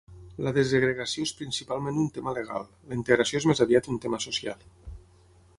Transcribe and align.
La 0.45 0.53
desegregació 0.53 1.25
és 1.27 1.33
principalment 1.41 2.01
un 2.05 2.09
tema 2.17 2.35
legal, 2.39 2.67
la 2.89 2.99
integració 3.03 3.43
és 3.43 3.49
més 3.53 3.65
aviat 3.67 3.93
un 3.97 4.03
tema 4.07 4.25
social. 4.29 4.69